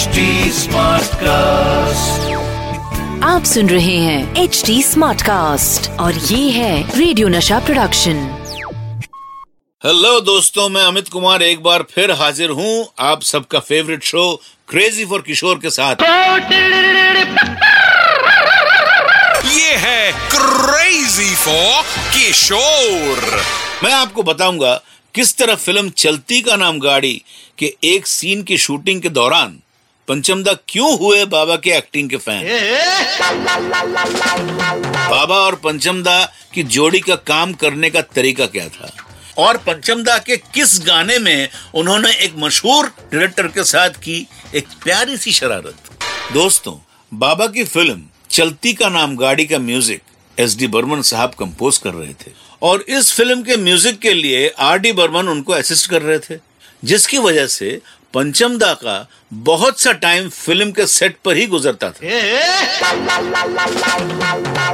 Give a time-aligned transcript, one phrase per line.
[0.00, 0.20] HD
[1.22, 2.28] cast
[3.24, 8.22] आप सुन रहे हैं एच डी स्मार्ट कास्ट और ये है रेडियो नशा प्रोडक्शन
[9.82, 12.72] हेलो दोस्तों मैं अमित कुमार एक बार फिर हाजिर हूँ
[13.10, 14.24] आप सबका favourite show
[14.68, 16.02] crazy for Kishore के साथ।
[19.52, 21.82] ये है क्रेजी फॉर
[22.16, 23.40] किशोर
[23.84, 24.74] मैं आपको बताऊँगा
[25.14, 27.20] किस तरह फ़िल्म चलती का नाम गाड़ी
[27.58, 29.58] के एक सीन की शूटिंग के दौरान
[30.10, 32.46] पंचमदा क्यों हुए बाबा के एक्टिंग के फ़ैन
[35.10, 36.18] बाबा और पंचमदा
[36.54, 38.90] की जोड़ी का काम करने का तरीका क्या था?
[39.38, 45.16] और पंचमदा के किस गाने में उन्होंने एक मशहूर डायरेक्टर के साथ की एक प्यारी
[45.16, 45.76] सी शरारत?
[46.32, 46.74] दोस्तों
[47.12, 50.02] बाबा की फ़िल्म चलती का नाम गाड़ी का म्यूज़िक
[50.38, 52.32] एस डी बर्मन साहब कंपोज कर रहे थे।
[52.62, 56.49] और इस फ़िल्म के म्यूज़िक के लिए आर डी बर्मन उनको असिस्ट कर रहे थे।
[56.82, 57.80] जिसकी वजह से
[58.14, 61.96] पंचमदा का बहुत सा टाइम फ़िल्म के सेट पर ही गुजरता था।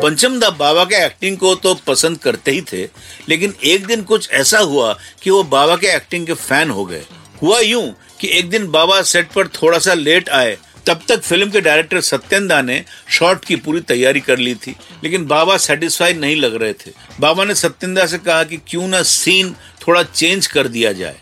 [0.00, 2.82] पंचमदा बाबा के एक्टिंग को तो पसंद करते ही थे
[3.28, 7.04] लेकिन एक दिन कुछ ऐसा हुआ कि वो बाबा के एक्टिंग के फ़ैन हो गए।
[7.42, 10.56] हुआ यूँ कि एक दिन बाबा सेट पर थोड़ा सा लेट आए
[10.86, 15.26] तब तक फ़िल्म के डायरेक्टर सत्येंदा ने शॉट की पूरी तैयारी कर ली थी लेकिन
[15.26, 16.90] बाबा सेटिस्फाइड नहीं लग रहे थे।
[17.20, 19.54] बाबा ने सत्येंदा से कहा कि क्यों ना सीन
[19.86, 21.16] थोड़ा चेंज कर दिया जाए।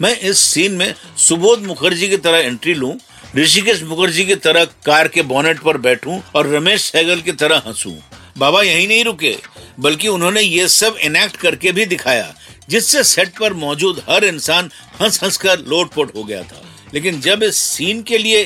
[0.00, 2.94] मैं इस सीन में सुबोध मुखर्जी की तरह एंट्री लूँ,
[3.36, 7.94] ऋषिकेश मुखर्जी की तरह कार के बोनेट पर बैठूं और रमेश सहगल की तरह हंसूं।
[8.38, 9.34] बाबा यही नहीं रुके,
[9.80, 12.32] बल्कि उन्होंने ये सब इनेक्ट करके भी दिखाया,
[12.68, 16.62] जिससे सेट पर मौजूद हर इंसान हंस हंस कर लोटपोट हो गया था।
[16.94, 18.44] लेकिन जब इस सीन के लिए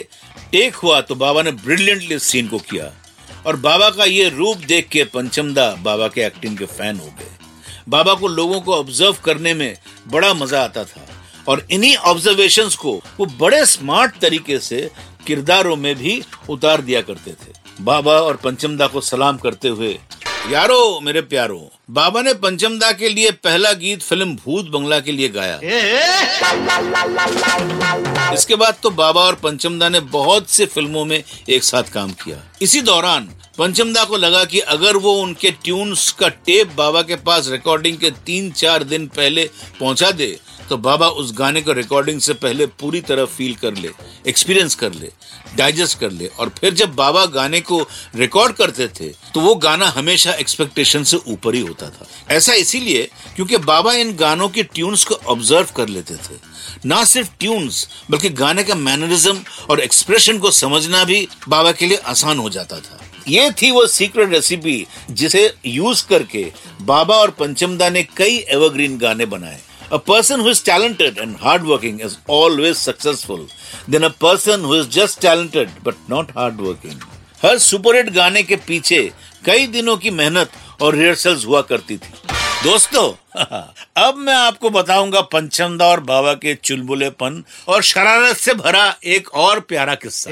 [0.53, 2.93] टेक हुआ तो बाबा ने ब्रिलियंटली इस सीन को किया।
[3.47, 7.31] और बाबा का ये रूप देख के पंचमदा बाबा के एक्टिंग के फ़ैन हो गए।
[7.89, 9.77] बाबा को लोगों को ऑब्ज़र्व करने में
[10.09, 11.07] बड़ा मज़ा आता था।
[11.49, 14.91] और इन्हीं ऑब्जर्वेशंस को वो बड़े स्मार्ट तरीके से
[15.27, 19.99] किरदारों में भी उतार दिया करते थे। बाबा और पंचमदा को सलाम करते हुए,
[20.51, 25.29] यारो, मेरे प्यारो, बाबा ने पंचमदा के लिए पहला गीत फ़िल्म भूत बंगला के लिए
[25.29, 25.59] गाया।
[28.33, 32.37] इसके बाद तो बाबा और पंचमदा ने बहुत से फ़िल्मों में एक साथ काम किया।
[32.63, 37.49] इसी दौरान पंचमदा को लगा कि अगर वो उनके ट्यून्स का टेप बाबा के पास
[37.49, 39.49] रिकॉर्डिंग के तीन चार दिन पहले
[39.81, 40.39] पहुँचा दे
[40.73, 43.89] तो बाबा उस गाने को रिकॉर्डिंग से पहले पूरी तरह फील कर ले
[44.29, 45.09] एक्सपीरियंस कर ले
[45.57, 47.81] डाइजेस्ट कर ले और फिर जब बाबा गाने को
[48.17, 53.03] रिकॉर्ड करते थे तो वो गाना हमेशा एक्सपेक्टेशन से ऊपर ही होता था। ऐसा इसीलिए
[53.37, 56.37] क्योंकि बाबा इन गानों के ट्यून्स को ऑब्ज़र्व कर लेते थे।
[56.87, 61.99] ना सिर्फ़ ट्यून्स बल्कि गाने का मैनरिज्म और एक्सप्रेशन को समझना भी बाबा के लिए
[62.07, 66.47] आसान हो जाता था। ये थी वो सीक्रेट रेसिपी जिसे यूज़ करके
[66.83, 69.61] बाबा और पंचमदा ने कई एवरग्रीन गाने बनाए।
[69.93, 73.47] A person who is talented and hardworking is always successful
[73.87, 76.95] than a person who is just talented but not hardworking.
[77.43, 79.01] हर सुपरहिट गाने के पीछे
[79.47, 80.53] कई दिनों की मेहनत
[80.83, 82.13] और रिहर्सल्स हुआ करती थी।
[82.65, 83.05] दोस्तों
[84.07, 89.61] अब मैं आपको बताऊँगा पंचमदा और बाबा के चुलबुलेपन और शरारत से भरा एक और
[89.61, 90.31] प्यारा किस्सा।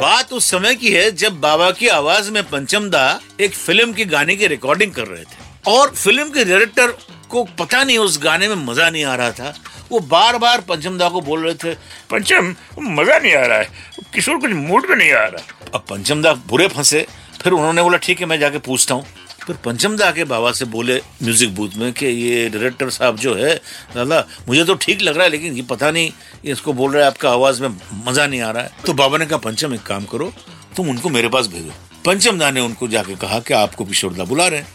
[0.00, 4.36] बात उस समय की है जब बाबा की आवाज़ में पंचमदा एक फ़िल्म के गाने
[4.36, 6.94] की रिकॉर्डिंग कर रहे थे। और फ़िल्म के डायरेक्टर
[7.30, 9.54] को पता नहीं, उस गाने में मज़ा नहीं आ रहा था।
[9.90, 11.74] वो बार बार पंचमदा को बोल रहे थे,
[12.10, 13.70] पंचम, मज़ा नहीं आ रहा है।
[14.14, 17.06] किशोर कुछ मूड में नहीं आ रहा अब पंचमदा बुरे फंसे।
[17.42, 19.04] फिर उन्होंने बोला, ठीक है, मैं जाके पूछता हूँ।
[19.46, 23.54] फिर पंचमदा के बाबा से बोले म्यूज़िक बूथ में कि, ये डायरेक्टर साहब जो है,
[23.94, 26.12] दादा, मुझे तो ठीक लग रहा है, लेकिन ये पता नहीं,
[26.44, 27.68] ये इसको बोल रहा है, आपका आवाज़ में
[28.06, 30.32] मज़ा नहीं आ रहा है। तो बाबा ने कहा, पंचम, एक काम करो,
[30.76, 31.72] तुम उनको मेरे पास भेजो।
[32.04, 34.68] पंचमदा ने उनको जाके कहा कि, आपको किशोरदा बुला रहे हैं।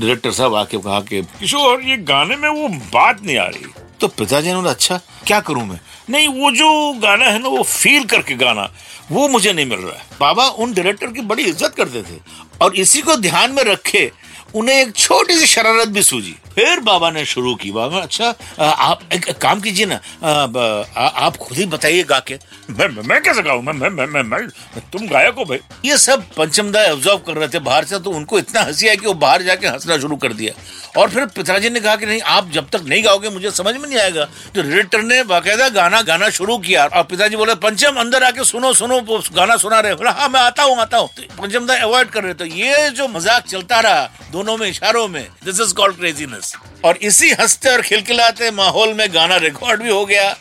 [0.00, 4.08] डायरेक्टर साहब आके कहा कि किशोर ये गाने में वो बात नहीं आ रही। तो
[4.08, 5.78] पिताजी ने बोला अच्छा क्या करूँ मैं?
[6.10, 8.70] नहीं वो जो गाना है ना वो फील करके गाना
[9.10, 12.18] वो मुझे नहीं मिल रहा है। बाबा उन डायरेक्टर की बड़ी इज़्ज़त करते थे
[12.62, 14.10] और इसी को ध्यान में रखे
[14.54, 18.28] उन्हें एक छोटी सी शरारत भी सूझी। फिर बाबा ने शुरू की बाबा अच्छा
[18.58, 22.34] आप एक काम कीजिए ना आ, आप खुद ही बताइए गा के
[22.70, 23.62] मैं मैं, मैं कैसे गाऊं?
[23.62, 24.48] मैं मैं मैं, मैं, मैं
[24.92, 28.38] तुम गायक हो भाई। ये सब पंचमदा ऑब्ज़र्व कर रहे थे बाहर से तो उनको
[28.38, 30.52] इतना हँसी आया कि वो बाहर जाके हंसना शुरू कर दिया।
[30.94, 33.88] और फिर पिताजी ने कहा कि नहीं, आप जब तक नहीं गाओगे, मुझे समझ में
[33.88, 38.24] नहीं आएगा। तो डायरेक्टर ने बाकायदा गाना गाना शुरू किया। और पिताजी बोले, पंचम, अंदर
[38.24, 39.00] आके सुनो सुनो
[39.30, 42.34] गाना सुना रहे बोला हाँ मैं आता हूँ आता हूँ। तो पंचमदा अवॉइड कर रहे
[42.34, 46.54] तो ये जो मज़ाक चलता रहा दोनों में, इशारों में दिस इज़ कॉल्ड क्रेजीनेस
[46.84, 50.34] और इसी हँसते और खिलखिलाते माहौल में गाना रिकॉर्ड भी हो गया।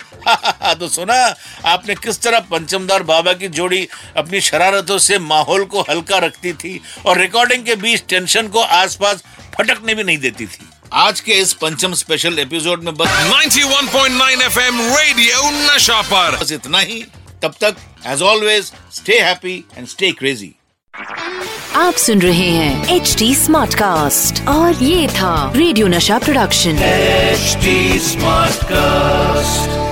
[0.74, 1.16] तो सुना,
[1.66, 6.80] आपने किस तरह पंचमदार बाबा की जोड़ी अपनी शरारतों से माहौल को हल्का रखती थी?
[7.06, 9.24] और रिकॉर्डिंग के बीच टेंशन को आसपास
[9.58, 14.98] फटकने भी नहीं देती थी। आज के इस पंचम स्पेशल एपिसोड में बस 91.9 FM
[14.98, 17.06] रेडियो नशा पर। बस इतना ही।
[17.44, 17.76] तब तक
[18.08, 20.52] as always stay happy and stay crazy
[21.76, 27.40] आप सुन रहे हैं एच डी स्मार्ट कास्ट और ये था रेडियो नशा प्रोडक्शन एच
[28.02, 29.83] स्मार्ट Smartcast.